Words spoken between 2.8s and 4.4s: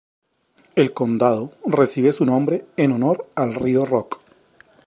honor al Río Rock.